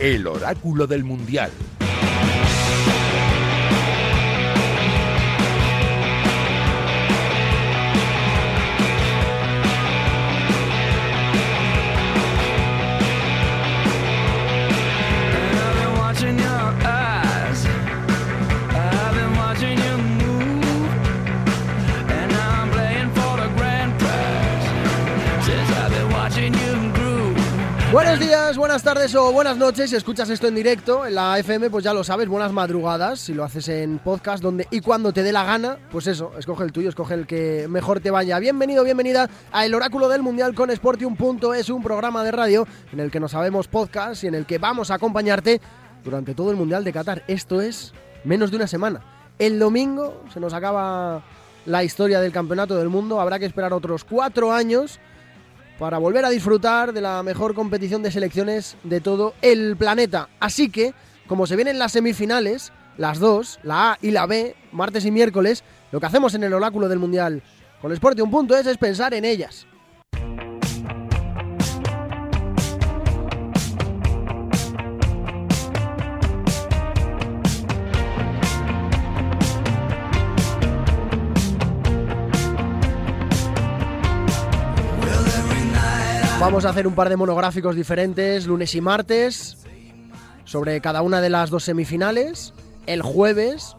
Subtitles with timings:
[0.00, 1.50] El oráculo del mundial.
[27.92, 29.90] Buenos días, buenas tardes o buenas noches.
[29.90, 33.18] Si escuchas esto en directo en la FM, pues ya lo sabes, buenas madrugadas.
[33.18, 36.62] Si lo haces en podcast, donde y cuando te dé la gana, pues eso, escoge
[36.62, 38.38] el tuyo, escoge el que mejor te vaya.
[38.38, 41.16] Bienvenido, bienvenida a El Oráculo del Mundial con Sportium.
[41.56, 44.58] Es un programa de radio en el que nos sabemos podcast y en el que
[44.58, 45.60] vamos a acompañarte
[46.04, 47.24] durante todo el Mundial de Qatar.
[47.26, 49.00] Esto es menos de una semana.
[49.36, 51.24] El domingo se nos acaba
[51.66, 53.20] la historia del Campeonato del Mundo.
[53.20, 55.00] Habrá que esperar otros cuatro años
[55.80, 60.28] para volver a disfrutar de la mejor competición de selecciones de todo el planeta.
[60.38, 60.92] Así que,
[61.26, 65.64] como se vienen las semifinales, las dos, la A y la B, martes y miércoles,
[65.90, 67.42] lo que hacemos en el oráculo del Mundial
[67.80, 67.92] con
[68.30, 69.66] punto es pensar en ellas.
[86.40, 89.58] Vamos a hacer un par de monográficos diferentes, lunes y martes,
[90.44, 92.54] sobre cada una de las dos semifinales.
[92.86, 93.76] El jueves,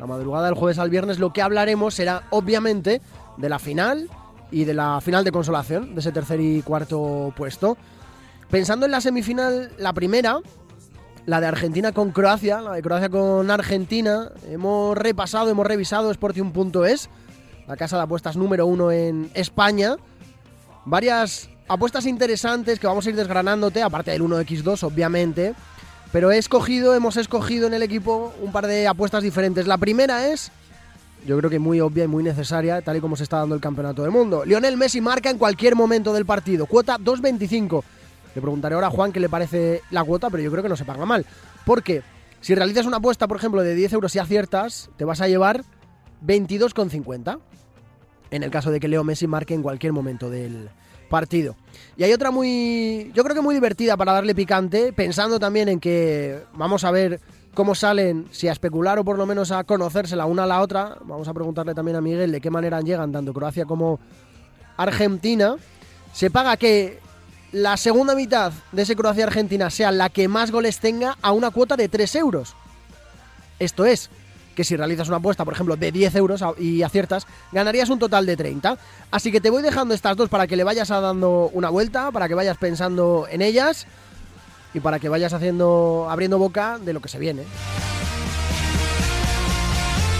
[0.00, 3.02] la madrugada del jueves al viernes, lo que hablaremos será obviamente
[3.36, 4.08] de la final
[4.50, 7.76] y de la final de consolación, de ese tercer y cuarto puesto.
[8.50, 10.40] Pensando en la semifinal, la primera,
[11.26, 17.10] la de Argentina con Croacia, la de Croacia con Argentina, hemos repasado, hemos revisado Sportium.es,
[17.66, 19.96] la casa de apuestas número uno en España.
[20.86, 25.54] Varias apuestas interesantes que vamos a ir desgranándote, aparte del 1x2, obviamente.
[26.12, 29.66] Pero he escogido, hemos escogido en el equipo un par de apuestas diferentes.
[29.66, 30.50] La primera es,
[31.26, 33.60] yo creo que muy obvia y muy necesaria, tal y como se está dando el
[33.60, 34.44] campeonato del mundo.
[34.44, 37.82] Lionel Messi marca en cualquier momento del partido, cuota 2.25.
[38.34, 40.76] Le preguntaré ahora a Juan qué le parece la cuota, pero yo creo que no
[40.76, 41.26] se paga mal.
[41.66, 42.02] Porque
[42.40, 45.64] si realizas una apuesta, por ejemplo, de 10 euros y aciertas, te vas a llevar
[46.24, 47.38] 22,50.
[48.30, 50.70] En el caso de que Leo Messi marque en cualquier momento del.
[51.96, 55.80] Y hay otra muy, yo creo que muy divertida para darle picante, pensando también en
[55.80, 57.20] que vamos a ver
[57.54, 60.60] cómo salen, si a especular o por lo menos a conocerse la una a la
[60.60, 60.96] otra.
[61.04, 63.98] Vamos a preguntarle también a Miguel de qué manera llegan tanto Croacia como
[64.76, 65.56] Argentina.
[66.12, 67.00] Se paga que
[67.50, 71.76] la segunda mitad de ese Croacia-Argentina sea la que más goles tenga a una cuota
[71.76, 72.54] de 3 euros.
[73.58, 74.10] Esto es,
[74.58, 78.26] que si realizas una apuesta, por ejemplo, de 10 euros y aciertas, ganarías un total
[78.26, 78.76] de 30.
[79.12, 82.26] Así que te voy dejando estas dos para que le vayas dando una vuelta, para
[82.26, 83.86] que vayas pensando en ellas
[84.74, 87.44] y para que vayas haciendo, abriendo boca de lo que se viene.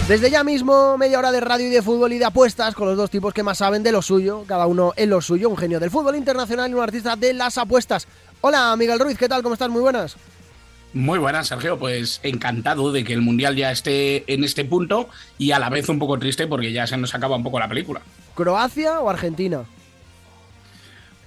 [0.07, 2.95] Desde ya mismo, media hora de radio y de fútbol y de apuestas con los
[2.95, 5.81] dos tipos que más saben de lo suyo, cada uno en lo suyo, un genio
[5.81, 8.07] del fútbol internacional y un artista de las apuestas.
[8.39, 9.43] Hola, Miguel Ruiz, ¿qué tal?
[9.43, 9.69] ¿Cómo estás?
[9.69, 10.15] Muy buenas.
[10.93, 11.77] Muy buenas, Sergio.
[11.77, 15.87] Pues encantado de que el Mundial ya esté en este punto y a la vez
[15.89, 18.01] un poco triste porque ya se nos acaba un poco la película.
[18.35, 19.63] ¿Croacia o Argentina?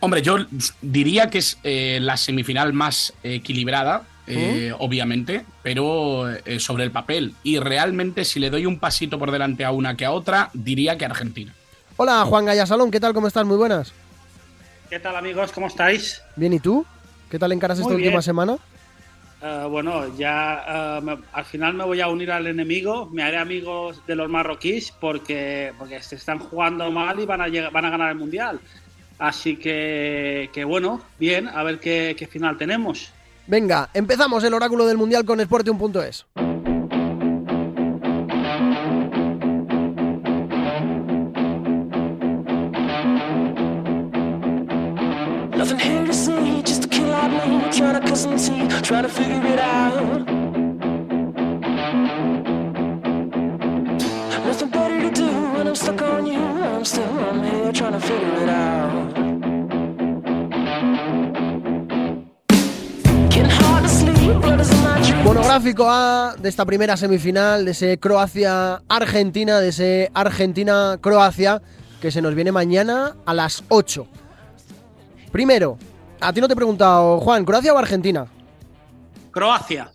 [0.00, 0.38] Hombre, yo
[0.80, 7.34] diría que es eh, la semifinal más equilibrada, eh, obviamente, pero eh, sobre el papel.
[7.44, 10.98] Y realmente, si le doy un pasito por delante a una que a otra, diría
[10.98, 11.54] que Argentina.
[11.96, 13.14] Hola, Juan Gallasalón, ¿qué tal?
[13.14, 13.46] ¿Cómo estás?
[13.46, 13.92] Muy buenas.
[14.90, 15.52] ¿Qué tal, amigos?
[15.52, 16.20] ¿Cómo estáis?
[16.34, 16.84] Bien, ¿y tú?
[17.30, 18.58] ¿Qué tal encaras esta última semana?
[19.42, 24.00] Eh, bueno, ya eh, al final me voy a unir al enemigo, me haré amigos
[24.06, 28.10] de los marroquíes porque, porque se están jugando mal y van a, van a ganar
[28.10, 28.60] el Mundial.
[29.18, 33.12] Así que, que bueno, bien, a ver qué, qué final tenemos.
[33.48, 36.26] Venga, empezamos el oráculo del Mundial con Sportium.es.
[65.24, 71.62] Monográfico A de esta primera semifinal, de ese Croacia-Argentina, de ese Argentina-Croacia,
[72.00, 74.06] que se nos viene mañana a las 8.
[75.30, 75.78] Primero,
[76.20, 78.26] a ti no te he preguntado, Juan, ¿Croacia o Argentina?
[79.32, 79.90] Croacia.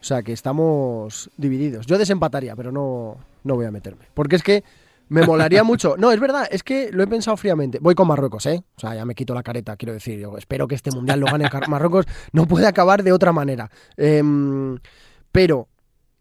[0.00, 1.86] O sea que estamos divididos.
[1.86, 4.06] Yo desempataría, pero no, no voy a meterme.
[4.12, 4.62] Porque es que
[5.08, 5.96] Me molaría mucho.
[5.96, 7.78] No, es verdad, es que lo he pensado fríamente.
[7.80, 8.62] Voy con Marruecos, ¿eh?
[8.76, 10.18] O sea, ya me quito la careta, quiero decir.
[10.18, 12.06] Yo espero que este mundial lo gane Marruecos.
[12.32, 13.70] No puede acabar de otra manera.
[13.96, 14.78] Em,
[15.32, 15.68] pero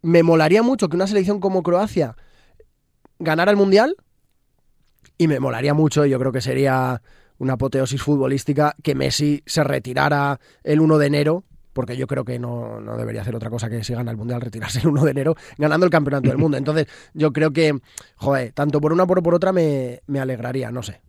[0.01, 2.15] me molaría mucho que una selección como Croacia
[3.19, 3.95] ganara el mundial.
[5.17, 7.01] Y me molaría mucho, yo creo que sería
[7.43, 11.43] una apoteosis futbolística, que Messi se retirara el 1 de enero
[11.73, 14.79] porque yo creo que no, debería hacer otra cosa que si gana el Mundial retirarse
[14.79, 16.55] el 1 de enero ganando el Campeonato del Mundo.
[16.57, 17.79] Entonces, yo creo que,
[18.15, 21.01] joder, tanto por una como por otra me, alegraría, no sé.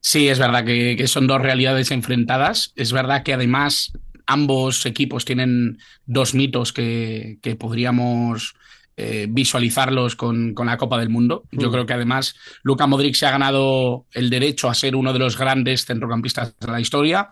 [0.00, 2.72] Sí, es verdad que, son dos realidades enfrentadas.
[2.76, 3.92] Es verdad que además
[4.26, 8.54] ambos equipos tienen dos mitos que, podríamos
[9.00, 11.44] eh, visualizarlos con, con, la Copa del Mundo.
[11.52, 11.72] Yo mm.
[11.72, 12.34] creo que además
[12.64, 16.72] Luka Modric se ha ganado el derecho a ser uno de los grandes centrocampistas de
[16.72, 17.30] la historia.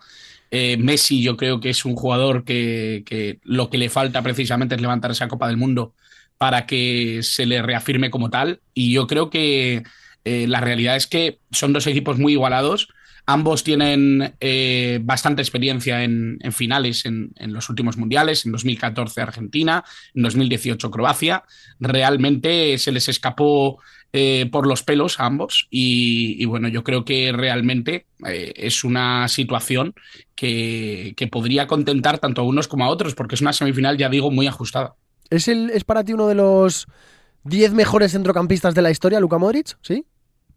[0.49, 4.81] Eh, Messi yo creo que es un jugador que, lo que le falta precisamente es
[4.81, 5.93] levantar esa Copa del Mundo
[6.37, 8.61] para que se le reafirme como tal.
[8.73, 9.83] Y yo creo que
[10.23, 12.87] eh, la realidad es que son dos equipos muy igualados.
[13.29, 19.83] Ambos tienen eh, bastante experiencia en, finales en, en, los últimos mundiales, en 2014 Argentina,
[20.15, 21.43] en 2018 Croacia.
[21.79, 23.79] Realmente se les escapó
[24.13, 29.27] eh, por los pelos a ambos y, bueno, yo creo que realmente eh, es una
[29.27, 29.93] situación
[30.33, 34.31] que, podría contentar tanto a unos como a otros, porque es una semifinal, ya digo,
[34.31, 34.95] muy ajustada.
[35.29, 36.87] ¿Es, el, es para ti uno de los
[37.43, 39.77] 10 mejores centrocampistas de la historia, Luka Modric?
[39.81, 40.05] ¿Sí?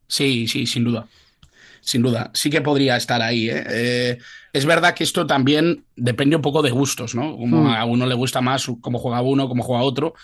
[0.07, 1.09] Sí, sí, sin duda.
[1.81, 3.49] Sin duda, sí que podría estar ahí.
[3.51, 4.19] ¿eh?
[4.53, 7.37] es verdad que esto también depende un poco de gustos, ¿no?
[7.37, 7.67] Como hmm.
[7.69, 10.15] a uno le gusta más cómo juega uno, cómo juega otro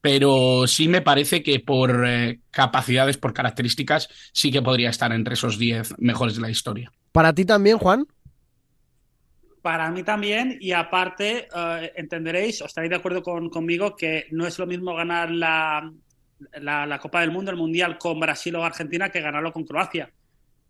[0.00, 5.34] pero sí me parece que por eh, capacidades, por características, sí que podría estar entre
[5.34, 6.90] esos 10 mejores de la historia.
[7.12, 8.06] ¿Para ti también, Juan?
[9.62, 14.58] Para mí también, y aparte, eh, entenderéis, o estaréis de acuerdo conmigo, que no es
[14.58, 15.92] lo mismo ganar la,
[16.54, 20.10] la, Copa del Mundo, el Mundial, con Brasil o Argentina que ganarlo con Croacia.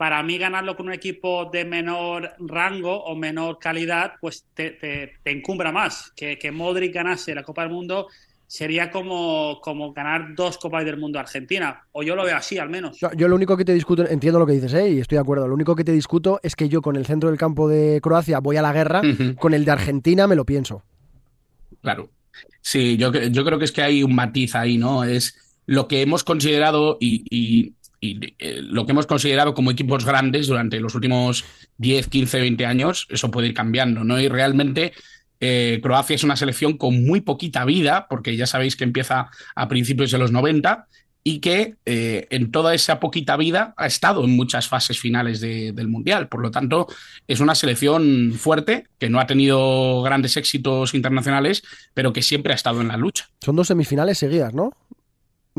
[0.00, 5.12] Para mí, ganarlo con un equipo de menor rango o menor calidad, pues te, te,
[5.22, 6.10] te encumbra más.
[6.16, 8.06] Que, que Modric ganase la Copa del Mundo
[8.46, 11.82] sería como, como ganar dos Copas del Mundo a Argentina.
[11.92, 12.98] O yo lo veo así, al menos.
[12.98, 14.88] Yo, lo único que te discuto, entiendo lo que dices, ¿eh?
[14.88, 15.46] y estoy de acuerdo.
[15.46, 18.38] Lo único que te discuto es que yo con el centro del campo de Croacia
[18.40, 19.02] voy a la guerra,
[19.38, 20.82] con el de Argentina me lo pienso.
[21.82, 22.08] Claro.
[22.62, 25.04] Sí, yo, yo creo que es que hay un matiz ahí, ¿no?
[25.04, 25.36] Es
[25.66, 30.80] lo que hemos considerado y, y, eh, lo que hemos considerado como equipos grandes durante
[30.80, 31.44] los últimos
[31.78, 34.18] 10, 15, 20 años, eso puede ir cambiando, ¿no?
[34.18, 34.92] Y realmente
[35.40, 39.68] eh, Croacia es una selección con muy poquita vida, porque ya sabéis que empieza a
[39.68, 40.86] principios de los 90
[41.22, 45.88] y que eh, en toda esa poquita vida ha estado en muchas fases finales del
[45.88, 46.28] Mundial.
[46.28, 46.86] Por lo tanto,
[47.28, 51.62] es una selección fuerte, que no ha tenido grandes éxitos internacionales,
[51.92, 53.28] pero que siempre ha estado en la lucha.
[53.40, 54.72] Son dos semifinales seguidas, ¿no?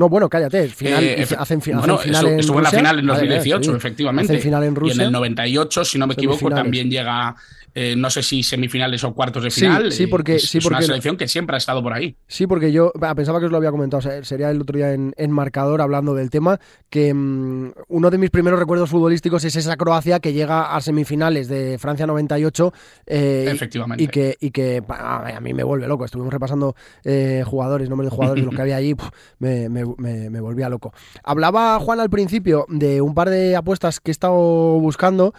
[0.01, 0.68] No, bueno, cállate.
[0.68, 4.39] Final, eh, hacen, bueno, final en estuvo en la final en 2018, efectivamente.
[4.39, 4.95] final en Rusia.
[4.95, 7.36] Y en el 98, si no me equivoco, también llega
[7.73, 9.91] eh, no sé si semifinales o cuartos de final.
[9.91, 12.18] Sí, porque, es, una selección que siempre ha estado por ahí.
[12.27, 15.81] Sí, porque yo pensaba que os lo había comentado, sería el otro día en, marcador
[15.81, 16.59] hablando del tema,
[16.89, 21.47] que mm, uno de mis primeros recuerdos futbolísticos es esa Croacia que llega a semifinales
[21.47, 22.73] de Francia 98.
[23.07, 24.03] Eh, Efectivamente.
[24.03, 26.03] Y que, y que a mí me vuelve loco.
[26.03, 26.75] Estuvimos repasando
[27.06, 28.95] eh, jugadores, nombres de jugadores, lo que había allí,
[29.39, 30.94] me, me, volvía loco.
[31.24, 35.33] Hablaba Juan al principio de un par de apuestas que he estado buscando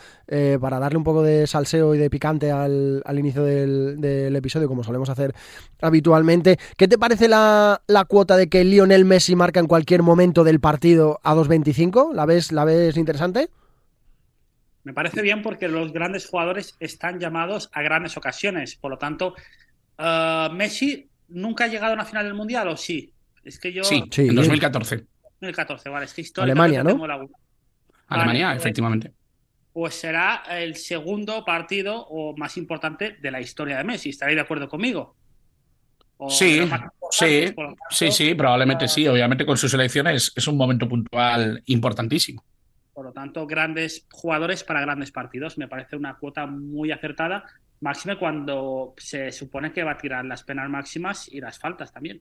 [0.60, 5.08] para darle un poco de salseo y de al, al inicio del, episodio, como solemos
[5.08, 5.34] hacer
[5.80, 6.58] habitualmente.
[6.76, 11.20] ¿Qué te parece la, cuota de que Lionel Messi marca en cualquier momento del partido
[11.22, 12.12] a 2.25?
[12.14, 13.48] ¿La ves, ¿La ves interesante?
[14.84, 18.76] Me parece bien porque los grandes jugadores están llamados a grandes ocasiones.
[18.76, 19.34] Por lo tanto,
[19.98, 23.12] uh, Messi nunca ha llegado a una final del Mundial, ¿o sí?
[23.44, 23.84] Es que yo...
[23.84, 25.06] Sí, en 2014.
[25.40, 26.06] 2014, vale.
[26.06, 27.00] Es que Alemania, ¿no?
[28.08, 29.12] Alemania, efectivamente
[29.72, 34.10] pues será el segundo partido o más importante de la historia de Messi.
[34.10, 35.16] ¿Estaréis de acuerdo conmigo?
[36.28, 36.60] sí,
[37.10, 37.54] sí,
[37.90, 39.08] sí, sí, probablemente sí.
[39.08, 42.44] Obviamente con sus elecciones es un momento puntual importantísimo.
[42.92, 45.56] Por lo tanto, grandes jugadores para grandes partidos.
[45.58, 47.44] Me parece una cuota muy acertada,
[47.80, 52.20] máxime cuando se supone que va a tirar las penas máximas y las faltas también.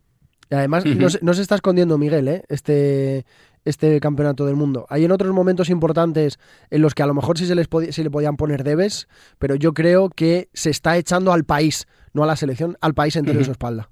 [0.50, 2.44] Y además, no, se, está escondiendo Miguel, ¿eh?
[2.50, 3.26] Este,
[3.66, 4.86] este campeonato del mundo.
[4.90, 6.40] Hay en otros momentos importantes
[6.70, 9.08] en los que a lo mejor sí se les le podían poner debes,
[9.40, 13.16] pero yo creo que se está echando al país, no a la selección, al país
[13.16, 13.90] entero en su espalda.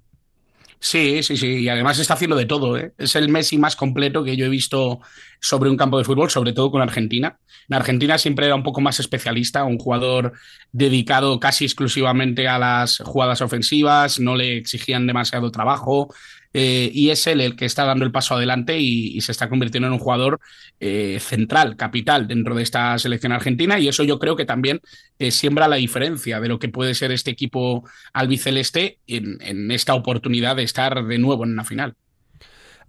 [0.82, 1.48] Sí, sí, sí.
[1.60, 2.78] Y además está haciendo de todo.
[2.78, 2.94] ¿eh?
[2.98, 5.02] Es el Messi más completo que yo he visto
[5.42, 7.38] sobre un campo de fútbol, sobre todo con Argentina.
[7.68, 10.34] En Argentina siempre era un poco más especialista, un jugador
[10.72, 16.14] dedicado casi exclusivamente a las jugadas ofensivas, no le exigían demasiado trabajo,
[16.54, 19.88] eh, y es él el que está dando el paso adelante y, se está convirtiendo
[19.88, 20.40] en un jugador
[20.80, 24.82] eh, central, capital dentro de esta selección argentina y eso yo creo que también
[25.20, 29.94] eh, siembra la diferencia de lo que puede ser este equipo albiceleste en, en esta
[29.94, 31.96] oportunidad de estar de nuevo en una final.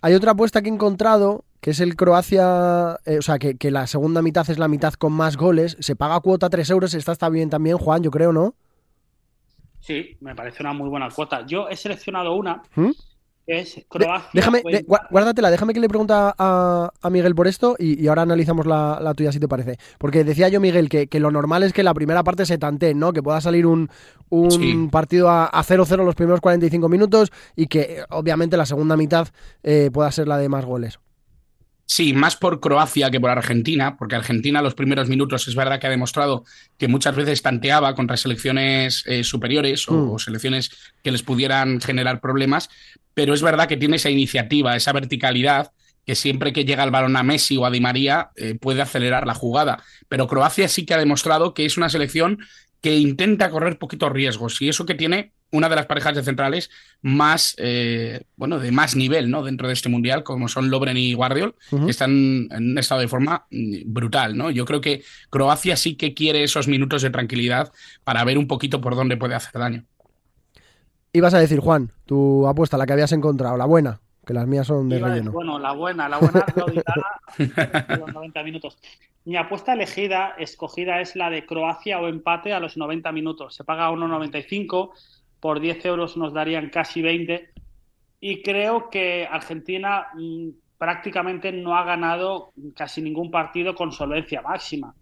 [0.00, 3.86] Hay otra apuesta que he encontrado que es el Croacia, o sea, que, que, la
[3.86, 7.28] segunda mitad es la mitad con más goles, se paga cuota 3 euros, esta está
[7.28, 8.54] bien también, Juan, yo creo, ¿no?
[9.80, 11.44] Sí, me parece una muy buena cuota.
[11.46, 12.90] Yo he seleccionado una ¿Mm?
[13.50, 14.28] Es Croacia.
[14.32, 14.62] déjame,
[15.10, 19.40] guárdatela, déjame que le pregunta a, Miguel por esto y, ahora analizamos la, tuya si
[19.40, 19.78] te parece.
[19.98, 23.12] Porque decía yo, Miguel, que, lo normal es que la primera parte se tante, ¿no?
[23.12, 23.90] Que pueda salir un,
[24.90, 29.28] partido a 0-0 los primeros 45 minutos y que obviamente la segunda mitad
[29.62, 30.98] eh, pueda ser la de más goles.
[31.92, 35.88] Sí, más por Croacia que por Argentina, porque Argentina los primeros minutos es verdad que
[35.88, 36.44] ha demostrado
[36.78, 40.18] que muchas veces tanteaba contra selecciones eh, superiores o, mm.
[40.20, 40.70] selecciones
[41.02, 42.70] que les pudieran generar problemas,
[43.20, 45.72] pero es verdad que tiene esa iniciativa, esa verticalidad
[46.06, 49.26] que siempre que llega el balón a Messi o a Di María eh, puede acelerar
[49.26, 49.82] la jugada.
[50.08, 52.38] Pero Croacia sí que ha demostrado que es una selección
[52.80, 56.70] que intenta correr poquitos riesgos y eso que tiene una de las parejas de centrales
[57.02, 59.42] más, eh, bueno, de más nivel, ¿no?
[59.42, 63.08] Dentro de este mundial, como son Lobren y Guardiol, que están en un estado de
[63.08, 64.50] forma mm, brutal, ¿no?
[64.50, 67.70] Yo creo que Croacia sí que quiere esos minutos de tranquilidad
[68.02, 69.84] para ver un poquito por dónde puede hacer daño.
[71.12, 74.68] Ibas a decir, Juan, tu apuesta, la que habías encontrado, la buena, que las mías
[74.68, 75.32] son de relleno.
[75.32, 78.78] Bueno, la buena, la buena de los 90 minutos.
[79.24, 83.56] Mi apuesta elegida, escogida, es la de Croacia o empate a los 90 minutos.
[83.56, 84.90] Se paga 1,95
[85.40, 87.50] por 10 euros nos darían casi 20.
[88.20, 94.94] Y creo que Argentina mm, prácticamente no ha ganado casi ningún partido con solvencia máxima.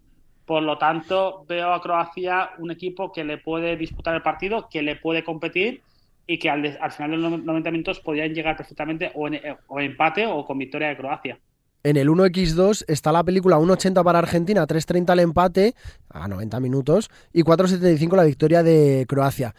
[0.46, 4.80] Por lo tanto, veo a Croacia un equipo que le puede disputar el partido, que
[4.80, 5.82] le puede competir
[6.28, 9.40] y que al, final de los 90 minutos podrían llegar perfectamente o en,
[9.78, 11.40] empate o con victoria de Croacia.
[11.82, 15.74] En el 1x2 está la película 1.80 para Argentina, 3.30 el empate
[16.10, 19.54] a 90 minutos y 4.75 la victoria de Croacia.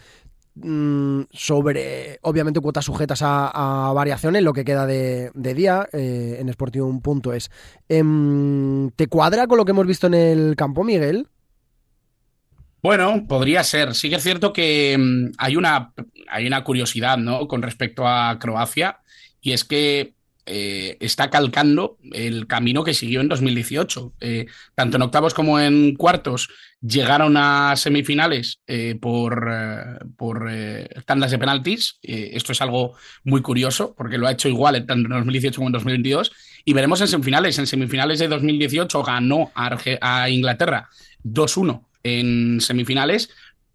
[0.55, 7.49] Mm, sobre, obviamente, cuotas sujetas a, variaciones, lo que queda de, día eh, en Sportium.es.
[7.87, 11.27] Em, ¿Te cuadra con lo que hemos visto en el campo, Miguel?
[12.81, 13.93] Bueno, podría ser.
[13.93, 15.93] Sí que es cierto que mm, hay, una,
[16.29, 17.47] hay una curiosidad ¿no?
[17.47, 18.99] con respecto a Croacia
[19.41, 20.13] y es que
[20.45, 24.13] eh, está calcando el camino que siguió en 2018.
[24.21, 26.49] Eh, tanto en octavos como en cuartos
[26.81, 29.51] llegaron a semifinales eh, por,
[30.17, 30.49] por
[31.05, 31.99] tandas de penaltis.
[32.01, 35.73] esto es algo muy curioso porque lo ha hecho igual tanto en 2018 como en
[35.73, 36.31] 2022.
[36.63, 37.59] Y veremos en semifinales.
[37.59, 40.89] En semifinales de 2018 ganó a, a Inglaterra
[41.25, 43.29] 2-1 en semifinales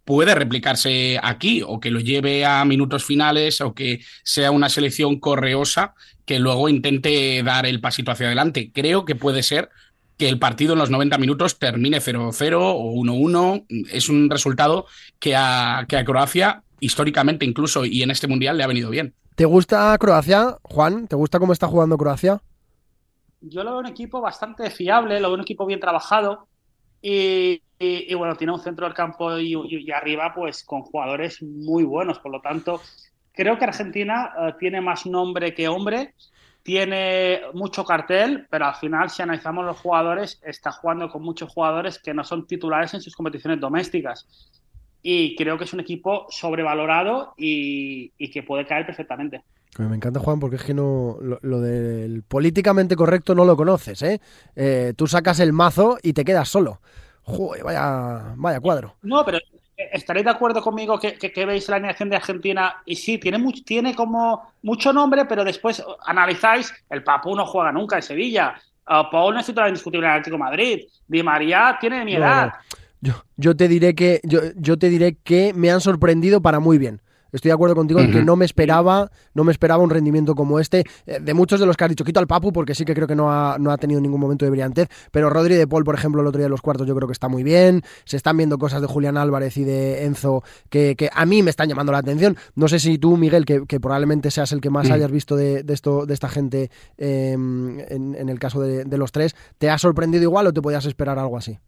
[0.05, 5.19] puede replicarse aquí o que lo lleve a minutos finales o que sea una selección
[5.19, 8.71] correosa que luego intente dar el pasito hacia adelante.
[8.73, 9.71] Creo que puede ser
[10.17, 13.67] que el partido en los 90 minutos termine 0-0 o 1-1.
[13.91, 14.87] Es un resultado
[15.19, 19.15] que a, que a Croacia, históricamente incluso y en este mundial, le ha venido bien.
[19.35, 21.09] ¿Te gusta Croacia, Juan?
[21.09, 22.41] ¿Te gusta cómo está jugando Croacia?
[23.41, 26.47] Yo lo veo un equipo bastante fiable, lo veo un equipo bien trabajado
[27.07, 32.19] y, bueno, tiene un centro del campo y, arriba pues con jugadores muy buenos.
[32.19, 32.81] Por lo tanto,
[33.33, 36.15] creo que Argentina eh, tiene más nombre que hombre,
[36.63, 41.99] tiene mucho cartel, pero al final si analizamos los jugadores, está jugando con muchos jugadores
[41.99, 44.27] que no son titulares en sus competiciones domésticas.
[45.07, 49.43] Y creo que es un equipo sobrevalorado y, que puede caer perfectamente.
[49.77, 54.21] Me encanta, Juan, porque es que no lo, del políticamente correcto no lo conoces, ¿eh?
[54.57, 54.95] ¿eh?
[54.97, 56.81] Tú sacas el mazo y te quedas solo.
[57.25, 58.95] Joder, vaya, vaya cuadro.
[59.03, 59.41] No, pero
[59.77, 64.55] estaréis de acuerdo conmigo que, veis la animación de Argentina y sí, tiene, tiene como
[64.63, 68.55] mucho nombre, pero después analizáis, el Papu no juega nunca en Sevilla,
[68.89, 72.55] uh, Paul no es titular indiscutible en el Atlético Madrid, Di María tiene mi edad.
[73.05, 76.79] Yo, yo, te diré que yo, yo te diré que me han sorprendido para muy
[76.79, 77.03] bien.
[77.33, 80.59] Estoy de acuerdo contigo en que no me esperaba, no me esperaba un rendimiento como
[80.59, 80.85] este.
[81.05, 83.09] Eh, de muchos de los que has dicho, quito al Papu, porque sí que creo
[83.09, 84.89] que no ha, no ha tenido ningún momento de brillantez.
[85.11, 87.13] Pero Rodri de Paul, por ejemplo, el otro día de los cuartos, yo creo que
[87.13, 87.83] está muy bien.
[88.05, 91.69] Se están viendo cosas de Julián Álvarez y de Enzo que, a mí me están
[91.69, 92.37] llamando la atención.
[92.55, 96.07] No sé si tú, Miguel, que, probablemente seas el que más hayas visto de, esto,
[96.07, 100.47] de esta gente em, en, el caso de, de los tres, ¿te ha sorprendido igual
[100.47, 101.59] o te podías esperar algo así?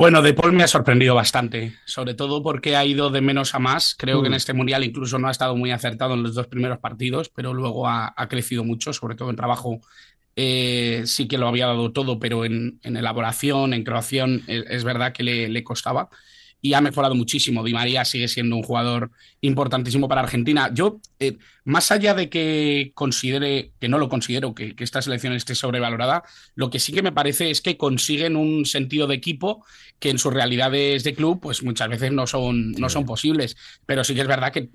[0.00, 3.58] Bueno, De Paul me ha sorprendido bastante, sobre todo porque ha ido de menos a
[3.58, 3.94] más.
[3.98, 4.36] Creo que en mm.
[4.36, 7.86] este mundial incluso no ha estado muy acertado en los dos primeros partidos, pero luego
[7.86, 9.82] ha, crecido mucho, sobre todo en trabajo.
[10.36, 15.22] Eh, sí que lo había dado todo, pero en, elaboración, en creación, es, verdad que
[15.22, 16.08] le, costaba.
[16.62, 17.64] Y ha mejorado muchísimo.
[17.64, 20.70] Di María sigue siendo un jugador importantísimo para Argentina.
[20.72, 25.54] Yo, eh, más allá de que considere, que no lo considero, que, esta selección esté
[25.54, 26.22] sobrevalorada,
[26.54, 29.64] lo que sí que me parece es que consiguen un sentido de equipo
[29.98, 33.56] que en sus realidades de club, pues muchas veces no son, no son posibles.
[33.86, 34.70] Pero sí que es verdad que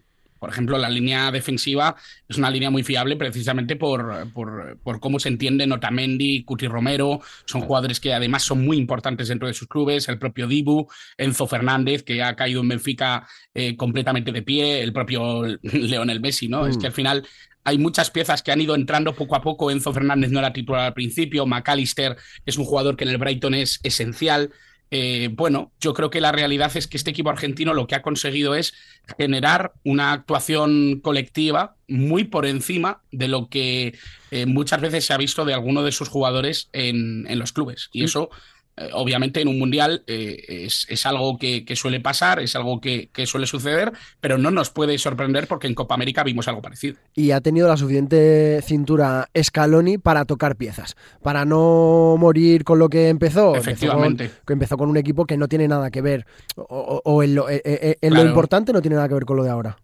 [0.45, 1.95] por ejemplo, la línea defensiva
[2.29, 7.19] es una línea muy fiable precisamente por, por, cómo se entiende Notamendi, Cuti Romero.
[7.45, 10.07] Son jugadores que además son muy importantes dentro de sus clubes.
[10.07, 10.87] El propio Dibu,
[11.17, 14.83] Enzo Fernández, que ha caído en Benfica eh, completamente de pie.
[14.83, 16.67] El propio Leonel Messi, ¿no?
[16.67, 17.27] Es que al final
[17.63, 19.71] hay muchas piezas que han ido entrando poco a poco.
[19.71, 21.47] Enzo Fernández no era titular al principio.
[21.47, 24.51] McAllister es un jugador que en el Brighton es esencial.
[24.91, 28.01] Eh, bueno, yo creo que la realidad es que este equipo argentino lo que ha
[28.01, 28.73] conseguido es
[29.17, 33.97] generar una actuación colectiva muy por encima de lo que
[34.31, 37.89] eh, muchas veces se ha visto de alguno de sus jugadores en, en los clubes.
[37.91, 38.29] Y eso
[38.77, 43.47] eh, obviamente en un mundial eh, es, algo que, suele pasar, es algo que, suele
[43.47, 46.97] suceder, pero no nos puede sorprender porque en Copa América vimos algo parecido.
[47.13, 52.89] Y ha tenido la suficiente cintura Scaloni para tocar piezas, para no morir con lo
[52.89, 53.55] que empezó.
[53.55, 54.31] Efectivamente.
[54.45, 57.97] que empezó con un equipo que no tiene nada que ver, o, en, lo, eh,
[58.01, 59.77] lo importante no tiene nada que ver con lo de ahora.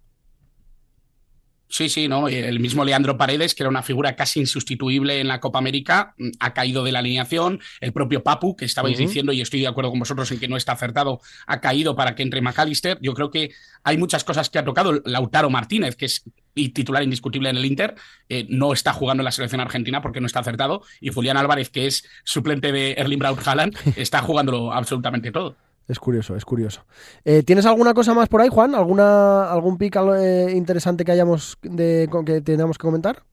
[1.72, 2.28] Sí, sí, no.
[2.28, 6.32] El mismo Leandro Paredes, que era una figura casi insustituible en la Copa América, mm,
[6.42, 7.62] ha caído de la alineación.
[7.80, 10.58] El propio Papu, que estabais diciendo, y estoy de acuerdo con vosotros en que no
[10.58, 12.98] está acertado, ha caído para que entre McAllister.
[13.02, 13.52] Yo creo que
[13.86, 15.02] hay muchas cosas que ha tocado.
[15.06, 16.24] Lautaro Martínez, que es
[16.54, 17.96] titular indiscutible en el Inter,
[18.28, 20.84] eh, no está jugando en la selección argentina porque no está acertado.
[21.00, 25.56] Y Julián Álvarez, que es suplente de Erling Braut Haaland, está jugándolo absolutamente todo.
[25.92, 26.86] Es curioso, es curioso.
[27.26, 28.76] Eh, ¿Tienes alguna cosa más por ahí, Juan?
[28.76, 33.24] ¿Alguna, ¿Algún pick eh, interesante que hayamos de, que tengamos que comentar?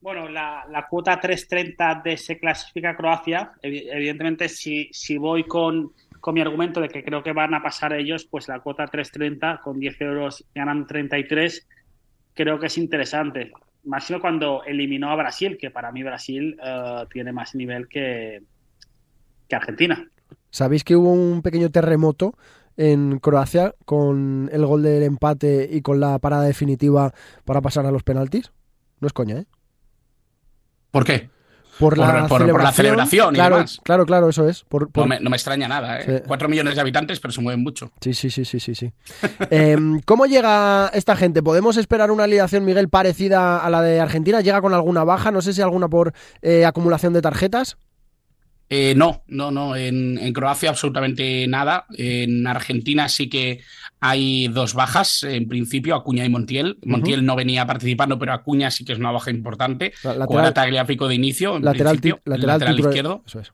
[0.00, 3.52] Bueno, la, cuota 3.30 de se clasifica Croacia.
[3.62, 7.92] Evidentemente, si, si voy con, con mi argumento de que creo que van a pasar
[7.92, 11.68] ellos, pues la cuota 3.30 con 10 euros ganan 33,
[12.34, 13.52] creo que es interesante.
[13.84, 18.42] Más cuando eliminó a Brasil, que para mí Brasil eh, tiene más nivel que,
[19.48, 20.08] que Argentina.
[20.52, 22.36] ¿Sabéis que hubo un pequeño terremoto
[22.76, 27.12] en Croacia con el gol del empate y con la parada definitiva
[27.44, 28.52] para pasar a los penaltis?
[29.00, 29.46] No es coña, ¿eh?
[30.90, 31.30] ¿Por qué?
[31.78, 33.34] Por la, celebración.
[33.34, 34.66] claro, claro, claro, eso es.
[34.94, 36.22] No, me, extraña nada, ¿eh?
[36.26, 37.90] Cuatro millones de habitantes, pero se mueven mucho.
[38.02, 38.74] Sí, sí, sí, sí, sí.
[38.74, 38.92] sí.
[39.50, 41.42] Em, ¿Cómo llega esta gente?
[41.42, 44.42] ¿Podemos esperar una alineación, Miguel, parecida a la de Argentina?
[44.42, 45.30] ¿Llega con alguna baja?
[45.30, 47.78] No sé si alguna por eh, acumulación de tarjetas.
[48.74, 49.76] Eh, no, no, no.
[49.76, 51.84] En, Croacia absolutamente nada.
[51.90, 53.60] En Argentina sí que
[54.00, 56.78] hay dos bajas, en principio, Acuña y Montiel.
[56.86, 59.92] Montiel no venía participando, pero Acuña sí que es una baja importante.
[60.02, 63.22] Lateral, tagliafico de inicio, en lateral, principio, lateral, izquierdo.
[63.26, 63.52] Eso es.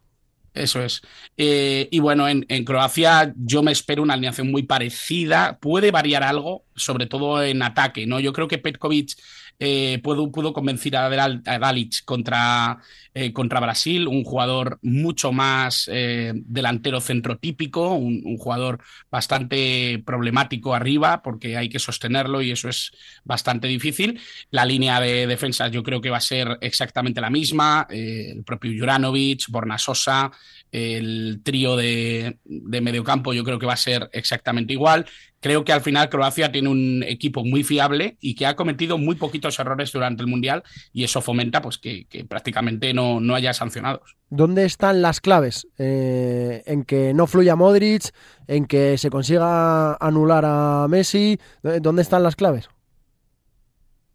[0.54, 1.02] Eso es.
[1.36, 5.58] Eh, y bueno, en, Croacia yo me espero una alineación muy parecida.
[5.60, 8.20] Puede variar algo, sobre todo en ataque, ¿no?
[8.20, 9.16] Yo creo que Petkovic
[9.60, 12.78] eh, pudo, convencer a, Dalic contra,
[13.12, 20.74] eh, contra Brasil, un jugador mucho más eh, delantero centrotípico, un, un, jugador bastante problemático
[20.74, 22.92] arriba porque hay que sostenerlo y eso es
[23.24, 24.20] bastante difícil.
[24.50, 28.72] La línea de defensa yo creo que va a ser exactamente la misma, el propio
[28.78, 30.30] Juranovic, Bornasosa,
[30.72, 35.06] el trío de, de mediocampo yo creo que va a ser exactamente igual
[35.40, 39.14] creo que al final Croacia tiene un equipo muy fiable y que ha cometido muy
[39.16, 44.16] poquitos errores durante el Mundial y eso fomenta pues que, prácticamente no, no, haya sancionados.
[44.30, 45.66] ¿Dónde están las claves?
[45.78, 48.10] Eh, ¿En que no fluya Modric?
[48.46, 51.38] ¿En que se consiga anular a Messi?
[51.62, 52.68] ¿Dónde están las claves?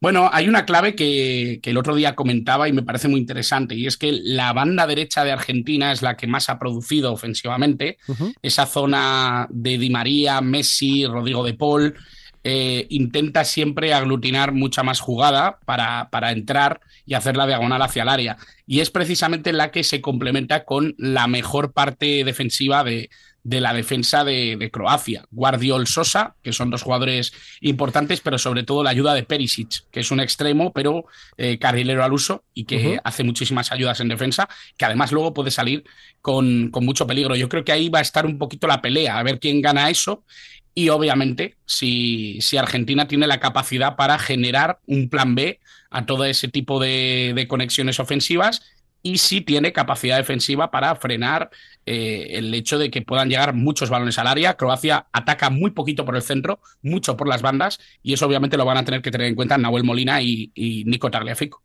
[0.04, 3.88] Bueno, hay una clave que, el otro día comentaba y me parece muy interesante, y
[3.88, 8.00] es que la banda derecha de Argentina es la que más ha producido ofensivamente.
[8.42, 11.96] Esa zona de Di María, Messi, Rodrigo de Paul,
[12.44, 18.04] eh, intenta siempre aglutinar mucha más jugada para, para entrar y hacer la diagonal hacia
[18.04, 18.36] el área.
[18.68, 23.10] Y es precisamente la que se complementa con la mejor parte defensiva de,
[23.44, 25.26] de la defensa de, Croacia.
[25.32, 30.00] Guardiol Sosa, que son dos jugadores importantes, pero sobre todo la ayuda de Perisic, que
[30.00, 31.06] es un extremo, pero
[31.38, 35.52] eh, carrilero al uso y que hace muchísimas ayudas en defensa, que además luego puede
[35.52, 35.84] salir
[36.22, 37.36] con, con, mucho peligro.
[37.36, 39.90] Yo creo que ahí va a estar un poquito la pelea, a ver quién gana
[39.90, 40.24] eso.
[40.76, 45.60] Y obviamente, si, si Argentina tiene la capacidad para generar un plan B
[45.92, 48.62] a todo ese tipo de, de conexiones ofensivas
[49.04, 51.52] y si tiene capacidad defensiva para frenar
[51.86, 54.56] eh, el hecho de que puedan llegar muchos balones al área.
[54.56, 58.66] Croacia ataca muy poquito por el centro, mucho por las bandas, y eso obviamente lo
[58.66, 60.52] van a tener que tener en cuenta Nahuel Molina y,
[60.86, 61.63] Nico Tagliafico.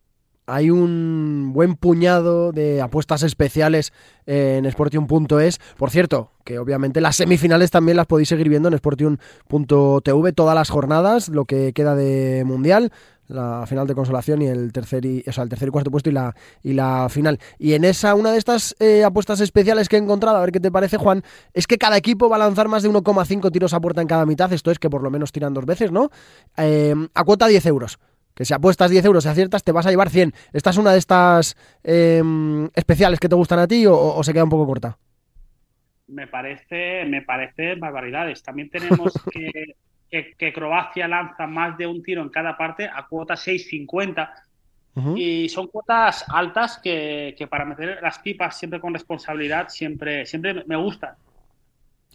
[0.49, 3.93] Hay un buen puñado de apuestas especiales
[4.25, 5.59] en Sportium.es.
[5.77, 10.69] Por cierto, que obviamente las semifinales también las podéis seguir viendo en Sportium.tv todas las
[10.69, 12.91] jornadas, lo que queda de Mundial
[13.29, 16.09] la final de consolación y el tercer y, o sea, el tercer y cuarto puesto
[16.09, 17.39] y la, y la final.
[17.57, 20.59] Y en esa, una de estas eh, apuestas especiales que he encontrado, a ver qué
[20.59, 23.79] te parece, Juan, es que cada equipo va a lanzar más de 1,5 tiros a
[23.79, 24.51] puerta en cada mitad.
[24.51, 26.09] Esto es que por lo menos tiran dos veces, ¿no?
[26.57, 27.99] Eh, a cuota 10 euros.
[28.39, 30.33] Que si apuestas 10 euros y aciertas, te vas a llevar 100.
[30.53, 32.23] ¿Esta es una de estas eh,
[32.73, 34.97] especiales que te gustan a ti o, o se queda un poco corta?
[36.07, 38.41] Me parece, me parece barbaridades.
[38.41, 39.75] También tenemos que
[40.09, 44.29] que, Croacia lanza más de un tiro en cada parte a cuota 6.50.
[45.15, 50.75] Y son cuotas altas que, para meter las pipas siempre con responsabilidad siempre, siempre me
[50.75, 51.15] gustan.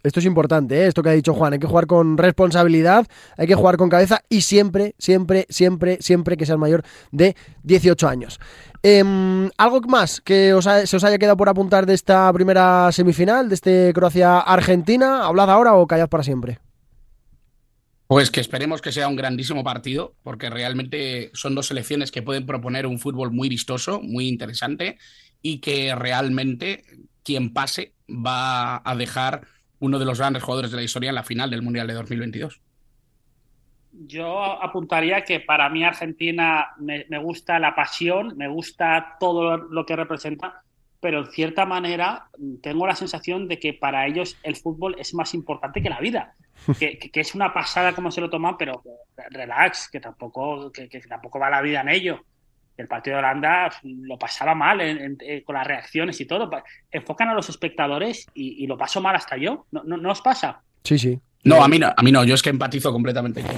[0.05, 0.87] Esto es importante, ¿eh?
[0.87, 1.53] esto que ha dicho Juan.
[1.53, 6.37] Hay que jugar con responsabilidad, hay que jugar con cabeza y siempre, siempre, siempre, siempre
[6.37, 8.39] que seas mayor de 18 años.
[8.83, 10.53] Em, ¿Algo más que
[10.85, 15.25] se os haya quedado por apuntar de esta primera semifinal, de este Croacia-Argentina?
[15.25, 16.59] ¿Hablad ahora o callad para siempre?
[18.05, 22.45] Pues que esperemos que sea un grandísimo partido, porque realmente son dos selecciones que pueden
[22.45, 24.99] proponer un fútbol muy vistoso, muy interesante,
[25.41, 26.83] y que realmente
[27.23, 29.47] quien pase va a dejar
[29.79, 32.61] uno de los grandes jugadores de la historia en la final del Mundial de 2022.
[33.91, 39.85] Yo apuntaría que para mí Argentina me, me gusta la pasión, me gusta todo lo
[39.85, 40.63] que representa,
[41.05, 42.29] pero en cierta manera
[42.63, 46.33] tengo la sensación de que para ellos el fútbol es más importante que la vida.
[46.79, 48.81] Que, es una pasada como se lo toman, pero
[49.29, 52.23] relax, que tampoco, que, tampoco va la vida en ello.
[52.77, 56.49] El partido de Holanda lo pasaba mal eh, con las reacciones y todo.
[56.91, 59.65] Enfocan a los espectadores y, lo paso mal hasta yo.
[59.71, 60.61] ¿No, no, os pasa?
[60.83, 61.19] Sí, sí.
[61.43, 62.23] No, a mí no, a mí no.
[62.23, 63.55] Yo es que empatizo completamente con,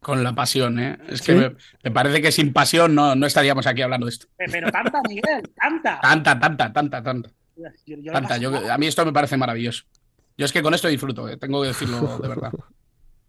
[0.00, 0.78] con la pasión.
[0.78, 0.98] ¿eh?
[1.08, 4.26] Es que me, parece que sin pasión no, no estaríamos aquí hablando de esto.
[4.36, 6.00] Pero tanta, Miguel, tanta.
[6.02, 7.30] Tanta, tanta, tanta, tanta.
[8.12, 8.72] tanta.
[8.74, 9.84] a mí esto me parece maravilloso.
[10.36, 12.52] Yo es que con esto disfruto, eh, tengo que decirlo de verdad.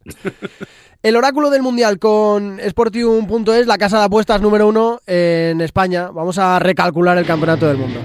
[1.05, 6.09] El oráculo del mundial con Sportium.es, la casa de apuestas número uno en España.
[6.09, 7.99] Vamos a recalcular el campeonato del mundo.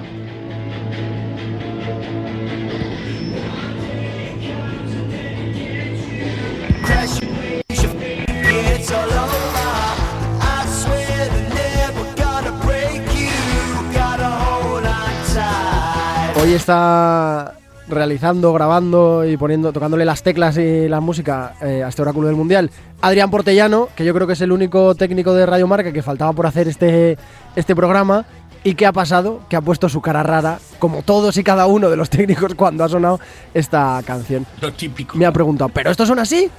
[16.43, 17.60] Hoy está
[17.91, 22.37] realizando, grabando y poniendo, tocándole las teclas y la música eh, a este oráculo del
[22.37, 22.71] mundial.
[23.01, 26.33] Adrián Portellano, que yo creo que es el único técnico de Radio Marca que faltaba
[26.33, 27.19] por hacer este,
[27.57, 28.25] este programa.
[28.63, 29.41] ¿Y qué ha pasado?
[29.49, 32.85] Que ha puesto su cara rara, como todos y cada uno de los técnicos cuando
[32.85, 33.19] ha sonado
[33.55, 34.47] esta canción.
[34.61, 35.17] Lo típico.
[35.17, 36.51] Me ha preguntado, ¿pero estos son así?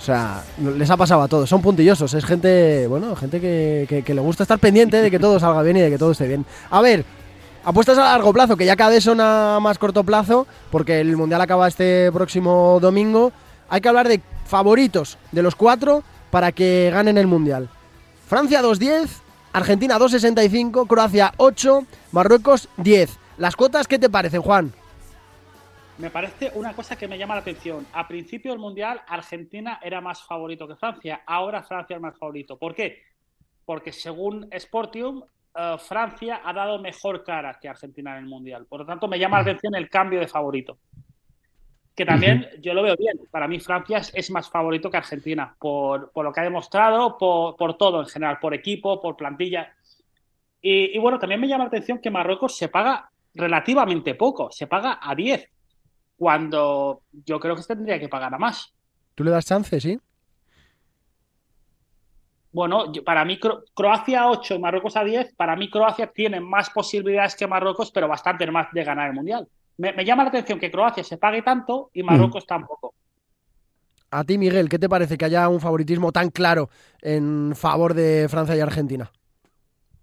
[0.00, 0.42] O sea,
[0.78, 4.44] les ha pasado a todos, son puntillosos, es gente, bueno, gente que, que le gusta
[4.44, 6.46] estar pendiente de que todo salga bien y de que todo esté bien.
[6.70, 7.04] A ver,
[7.62, 11.14] Apuestas a largo plazo, que ya cada vez son a más corto plazo, porque el
[11.16, 13.32] Mundial acaba este próximo domingo.
[13.68, 17.68] Hay que hablar de favoritos de los cuatro para que ganen el Mundial.
[18.26, 19.08] Francia 2-10,
[19.52, 23.18] Argentina 2-65, Croacia 8, Marruecos 10.
[23.36, 24.72] ¿Las cuotas qué te parecen, Juan?
[25.98, 27.86] Me parece una cosa que me llama la atención.
[27.92, 31.22] A principio del Mundial, Argentina era más favorito que Francia.
[31.26, 32.56] Ahora Francia es más favorito.
[32.56, 33.02] ¿Por qué?
[33.66, 35.22] Porque según Sportium,
[35.54, 38.66] eh, Francia ha dado mejor cara que Argentina en el Mundial.
[38.66, 40.78] Por lo tanto, me llama la atención el cambio de favorito.
[41.94, 43.18] Que también yo lo veo bien.
[43.30, 48.00] Para mí, Francia es más favorito que Argentina, por, lo que ha demostrado, por, todo
[48.00, 49.74] en general, por equipo, por plantilla.
[50.62, 54.98] Y, bueno, también me llama la atención que Marruecos se paga relativamente poco, se paga
[55.02, 55.50] a 10,
[56.16, 58.72] cuando yo creo que se tendría que pagar a más.
[59.14, 59.98] ¿Tú le das chance, sí?
[62.52, 63.38] Bueno, para mí
[63.74, 68.08] Croacia 8 y Marruecos a 10, para mí Croacia tiene más posibilidades que Marruecos, pero
[68.08, 69.46] bastante más de ganar el Mundial.
[69.78, 72.94] Me, llama la atención que Croacia se pague tanto y Marruecos tampoco.
[74.10, 76.68] A ti, Miguel, ¿qué te parece que haya un favoritismo tan claro
[77.00, 79.10] en favor de Francia y Argentina?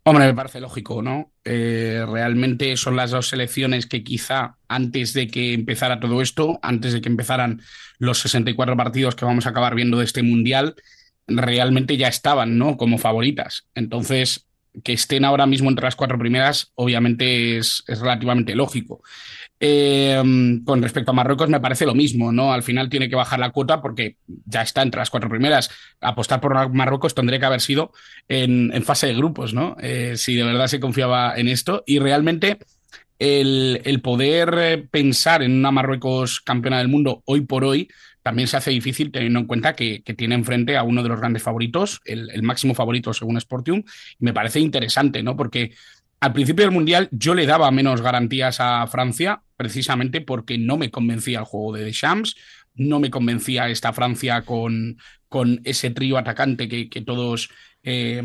[0.06, 1.34] Hombre, me parece lógico, ¿no?
[1.44, 6.94] Eh, realmente son las dos selecciones que quizá antes de que empezara todo esto, antes
[6.94, 7.62] de que empezaran
[8.00, 10.76] los 64 partidos que vamos a acabar viendo de este Mundial,
[11.28, 12.78] realmente ya estaban, ¿no?
[12.78, 13.68] Como favoritas.
[13.76, 14.48] Entonces,
[14.84, 19.02] que estén ahora mismo entre las cuatro primeras, obviamente es, relativamente lógico.
[19.60, 22.54] Em, con respecto a Marruecos, me parece lo mismo, ¿no?
[22.54, 25.72] Al final tiene que bajar la cuota porque ya está entre las cuatro primeras.
[26.00, 27.92] Apostar por Marruecos tendría que haber sido
[28.28, 29.76] en, fase de grupos, ¿no?
[29.82, 31.84] Eh, si de verdad se confiaba en esto.
[31.88, 32.60] Y realmente
[33.20, 37.90] el, poder eh, pensar en una Marruecos campeona del mundo hoy por hoy
[38.22, 41.20] también se hace difícil teniendo en cuenta que, que tiene enfrente a uno de los
[41.20, 43.84] grandes favoritos, el, el máximo favorito según Sportium,
[44.20, 45.38] y me parece interesante, ¿no?
[45.38, 45.72] Porque
[46.20, 50.92] al principio del Mundial yo le daba menos garantías a Francia, precisamente porque no me
[50.92, 52.36] convencía el juego de Deschamps,
[52.76, 54.98] no me convencía esta Francia con,
[55.30, 57.50] con ese trío atacante que, que todos
[57.84, 58.22] eh,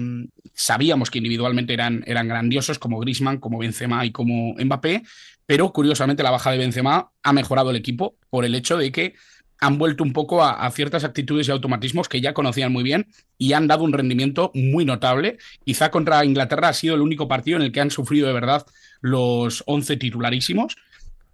[0.55, 5.03] sabíamos que individualmente eran, eran grandiosos, como Grisman, como Benzema y como Mbappé,
[5.47, 9.15] pero curiosamente la baja de Benzema ha mejorado el equipo por el hecho de que
[9.61, 13.07] han vuelto un poco a, a, ciertas actitudes y automatismos que ya conocían muy bien
[13.39, 15.39] y han dado un rendimiento muy notable.
[15.65, 18.67] Quizá contra Inglaterra ha sido el único partido en el que han sufrido de verdad
[19.01, 20.77] los 11 titularísimos.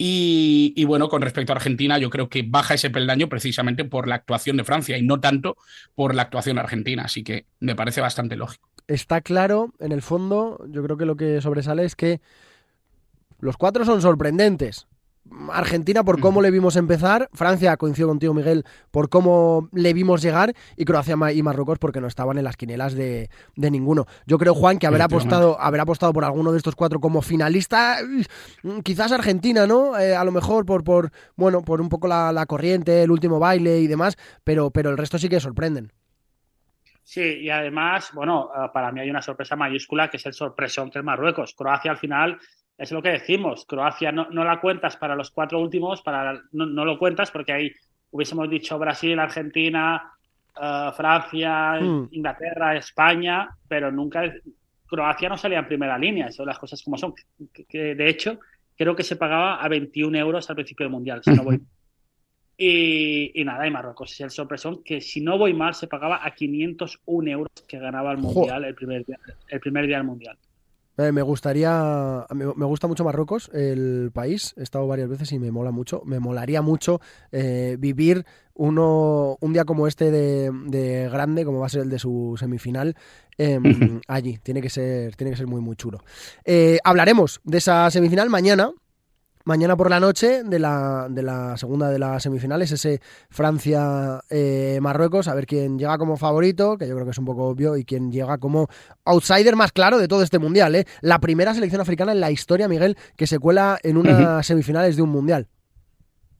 [0.01, 4.15] Y, bueno, con respecto a Argentina, yo creo que baja ese peldaño precisamente por la
[4.15, 5.57] actuación de Francia y no tanto
[5.97, 7.03] por la actuación argentina.
[7.03, 8.69] Así que me parece bastante lógico.
[8.87, 12.21] Está claro, en el fondo, yo creo que lo que sobresale es que
[13.41, 14.87] los cuatro son sorprendentes.
[15.53, 20.55] Argentina por cómo le vimos empezar, Francia, coincido contigo Miguel, por cómo le vimos llegar
[20.77, 24.07] y Croacia y Marruecos porque no estaban en las quinielas de, de ninguno.
[24.27, 27.99] Yo creo, Juan, que haber apostado, haber apostado por alguno de estos cuatro como finalista,
[28.83, 29.99] quizás Argentina, ¿no?
[29.99, 33.39] Eh, a lo mejor por, por, bueno, por un poco la, la, corriente, el último
[33.39, 35.93] baile y demás, pero, pero el resto sí que sorprenden.
[37.03, 40.91] Sí, y además, bueno, eh, para mí hay una sorpresa mayúscula que es el sorpresón
[40.91, 41.55] del Marruecos.
[41.55, 42.39] Croacia al final
[42.79, 43.67] es lo que decimos.
[43.67, 47.53] Croacia no, no la cuentas para los cuatro últimos, para no, no, lo cuentas porque
[47.53, 47.73] ahí
[48.13, 50.13] hubiésemos dicho Brasil, Argentina,
[50.57, 52.09] uh, Francia, mm.
[52.13, 54.33] Inglaterra, España, pero nunca
[54.87, 56.31] Croacia no salía en primera línea.
[56.31, 57.13] Son las cosas como son.
[57.53, 58.39] Que, que, de hecho,
[58.77, 61.61] creo que se pagaba a 21 euros al principio del mundial, si no voy.
[62.61, 66.27] Y, y, nada, y Marruecos es el sorpresón que si no voy mal se pagaba
[66.27, 70.37] a 501 euros que ganaba el mundial el primer día, el primer día del mundial.
[70.99, 75.39] Eh, me gustaría, me, me, gusta mucho Marruecos, el país, he estado varias veces y
[75.39, 81.09] me mola mucho, me molaría mucho eh, vivir uno, un día como este de, de,
[81.09, 82.97] grande, como va a ser el de su semifinal,
[83.39, 83.61] eh,
[84.09, 86.03] allí, tiene que, ser, tiene que ser muy muy chulo.
[86.45, 88.73] Eh, hablaremos de esa semifinal mañana,
[89.49, 95.31] mañana por la noche de la, de la segunda de las semifinales, ese Francia-Marruecos, eh,
[95.31, 97.85] a ver quién llega como favorito, que yo creo que es un poco obvio, y
[97.87, 98.69] quién llega como
[99.07, 100.75] outsider más claro de todo este mundial.
[100.75, 100.85] ¿eh?
[101.01, 104.43] La primera selección africana en la historia, Miguel, que se cuela en unas uh -huh.
[104.43, 105.49] semifinales de un mundial.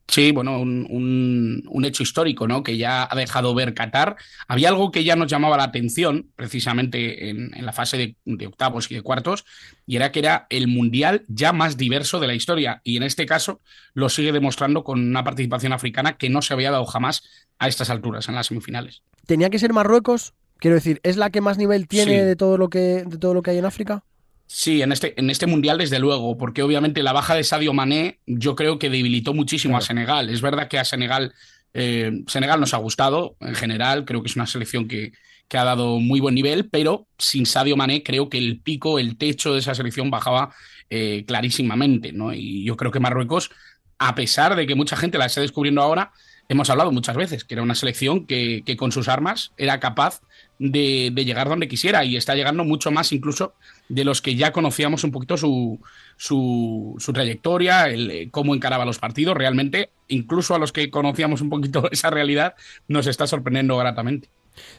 [0.09, 2.63] Sí, bueno, un, un, un, hecho histórico, ¿no?
[2.63, 4.15] Que ya ha dejado ver Qatar.
[4.47, 8.47] Había algo que ya nos llamaba la atención, precisamente en, en la fase de, de,
[8.47, 9.45] octavos y de cuartos,
[9.85, 12.81] y era que era el mundial ya más diverso de la historia.
[12.83, 13.61] Y en este caso
[13.93, 17.23] lo sigue demostrando con una participación africana que no se había dado jamás
[17.59, 19.03] a estas alturas, en las semifinales.
[19.27, 20.33] ¿Tenía que ser Marruecos?
[20.57, 22.25] Quiero decir, ¿es la que más nivel tiene sí.
[22.25, 24.03] de todo lo que de todo lo que hay en África?
[24.51, 28.19] Sí, en este, en este mundial, desde luego, porque obviamente la baja de Sadio Mané
[28.25, 29.83] yo creo que debilitó muchísimo claro.
[29.83, 30.29] a Senegal.
[30.31, 31.35] Es verdad que a Senegal,
[31.75, 35.13] eh, Senegal nos ha gustado en general, creo que es una selección que,
[35.47, 39.17] que, ha dado muy buen nivel, pero sin Sadio Mané creo que el pico, el
[39.17, 40.51] techo de esa selección bajaba
[40.89, 42.11] eh, clarísimamente.
[42.11, 42.33] ¿no?
[42.33, 43.51] Y yo creo que Marruecos,
[43.99, 46.11] a pesar de que mucha gente la está descubriendo ahora,
[46.47, 50.21] hemos hablado muchas veces que era una selección que, que con sus armas era capaz
[50.57, 53.53] de, de, llegar donde quisiera y está llegando mucho más incluso
[53.89, 55.79] de los que ya conocíamos un poquito su,
[56.15, 59.35] su, su trayectoria, el, eh, cómo encaraba los partidos.
[59.35, 62.55] Realmente, incluso a los que conocíamos un poquito esa realidad,
[62.87, 64.29] nos está sorprendiendo gratamente.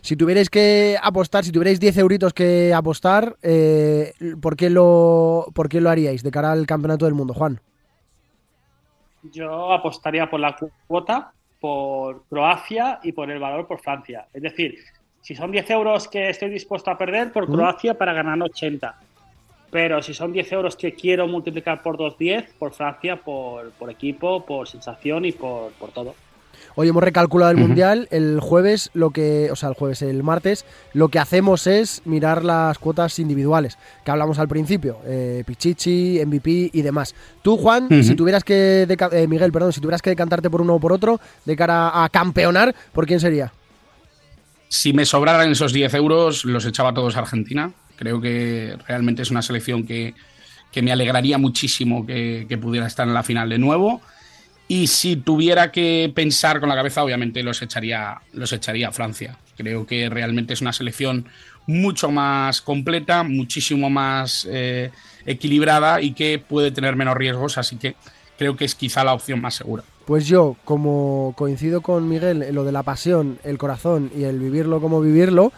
[0.01, 5.69] Si tuvierais que apostar, si tuvierais 10 euritos que apostar, eh, ¿por, qué lo, ¿por
[5.69, 7.61] qué lo haríais de cara al campeonato del mundo, Juan?
[9.33, 14.29] Yo apostaría por la cuota, por Croacia y por el valor por Francia.
[14.33, 14.77] Es decir,
[15.23, 18.95] si son 10 euros que estoy dispuesto a perder por Croacia para ganar 80.
[19.71, 24.45] Pero si son 10 euros que quiero multiplicar por 2,10, por Francia, por, por, equipo,
[24.45, 26.15] por sensación y por, por todo.
[26.75, 27.67] Hoy hemos recalculado el uh -huh.
[27.67, 28.09] mundial.
[28.11, 32.45] El jueves, lo que, o sea, el jueves, el martes, lo que hacemos es mirar
[32.45, 37.15] las cuotas individuales que hablamos al principio: eh, Pichichi, MVP y demás.
[37.43, 38.03] Tú, Juan, uh -huh.
[38.03, 41.21] si tuvieras que, eh, Miguel, perdón, si tuvieras que decantarte por uno o por otro
[41.45, 43.53] de cara a campeonar, ¿por quién sería?
[44.73, 47.73] Si me sobraran esos 10 euros, los echaba todos a Argentina.
[47.97, 50.15] Creo que realmente es una selección que,
[50.71, 54.01] que me alegraría muchísimo que, pudiera estar en la final de nuevo.
[54.69, 59.37] Y si tuviera que pensar con la cabeza, obviamente los echaría, los echaría a Francia.
[59.57, 61.27] Creo que realmente es una selección
[61.67, 64.93] mucho más completa, muchísimo más eh,
[65.27, 67.97] equilibrada y que puede tener menos riesgos, así que
[68.39, 69.83] creo que es quizá la opción más segura.
[70.07, 74.39] Pues yo, como coincido con Miguel en lo de la pasión, el corazón y el
[74.39, 75.53] vivirlo como vivirlo,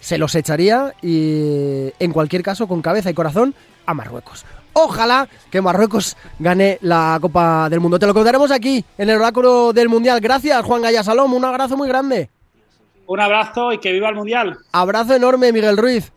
[0.00, 3.54] se los echaría y en cualquier caso con cabeza y corazón
[3.86, 4.44] a Marruecos.
[4.74, 7.98] ojalá que Marruecos gane la Copa del Mundo.
[7.98, 10.20] Te lo contaremos aquí en el oráculo del Mundial.
[10.20, 11.32] Gracias, Juan Gaya Salom.
[11.32, 12.28] Un abrazo muy grande.
[13.06, 14.58] Un abrazo y que viva el Mundial.
[14.72, 16.12] Abrazo enorme, Miguel Ruiz.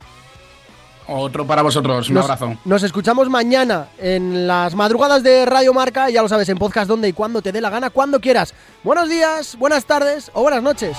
[1.08, 2.58] Otro para vosotros, un nos, abrazo.
[2.66, 7.08] Nos escuchamos mañana en las madrugadas de Radio Marca, ya lo sabes, en podcast donde
[7.08, 8.54] y cuando te dé la gana, cuando quieras.
[8.84, 10.98] Buenos días, buenas tardes o buenas noches.